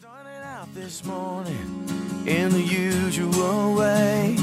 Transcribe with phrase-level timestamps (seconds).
[0.00, 1.86] Started out this morning
[2.26, 4.34] in the usual way.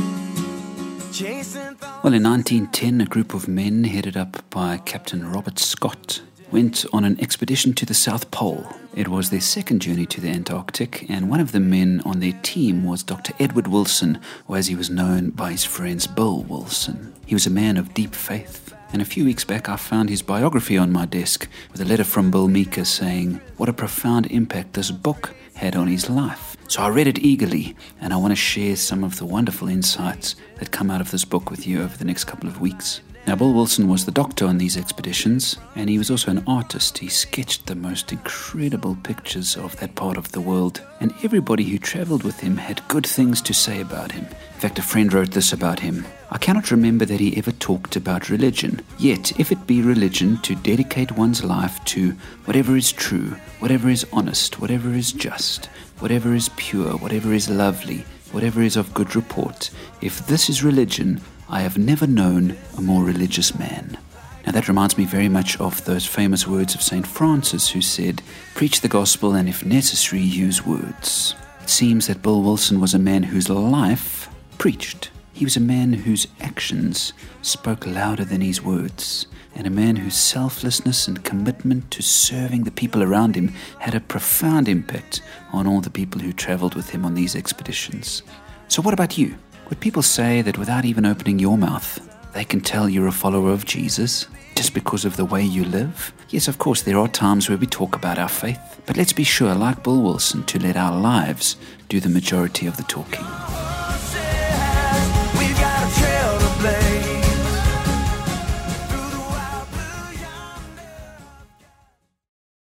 [2.01, 7.03] Well, in 1910, a group of men headed up by Captain Robert Scott went on
[7.03, 8.65] an expedition to the South Pole.
[8.95, 12.39] It was their second journey to the Antarctic, and one of the men on their
[12.43, 13.33] team was Dr.
[13.37, 17.13] Edward Wilson, or as he was known by his friends, Bill Wilson.
[17.25, 18.70] He was a man of deep faith.
[18.93, 22.03] And a few weeks back, I found his biography on my desk with a letter
[22.03, 26.57] from Bill Meeker saying what a profound impact this book had on his life.
[26.67, 30.35] So I read it eagerly, and I want to share some of the wonderful insights
[30.57, 33.01] that come out of this book with you over the next couple of weeks.
[33.27, 36.97] Now, Bill Wilson was the doctor on these expeditions, and he was also an artist.
[36.97, 41.77] He sketched the most incredible pictures of that part of the world, and everybody who
[41.77, 44.25] traveled with him had good things to say about him.
[44.61, 47.95] In fact, a friend wrote this about him I cannot remember that he ever talked
[47.95, 48.81] about religion.
[48.99, 52.11] Yet, if it be religion to dedicate one's life to
[52.45, 55.65] whatever is true, whatever is honest, whatever is just,
[55.97, 61.21] whatever is pure, whatever is lovely, whatever is of good report, if this is religion,
[61.49, 63.97] I have never known a more religious man.
[64.45, 67.07] Now, that reminds me very much of those famous words of St.
[67.07, 68.21] Francis, who said,
[68.53, 71.33] Preach the gospel and, if necessary, use words.
[71.63, 74.21] It seems that Bill Wilson was a man whose life
[74.61, 75.09] preached.
[75.33, 80.13] He was a man whose actions spoke louder than his words, and a man whose
[80.13, 83.47] selflessness and commitment to serving the people around him
[83.79, 88.21] had a profound impact on all the people who traveled with him on these expeditions.
[88.67, 89.33] So, what about you?
[89.69, 91.99] Would people say that without even opening your mouth,
[92.35, 96.13] they can tell you're a follower of Jesus just because of the way you live?
[96.29, 99.23] Yes, of course, there are times where we talk about our faith, but let's be
[99.23, 101.55] sure, like Bill Wilson, to let our lives
[101.89, 103.25] do the majority of the talking.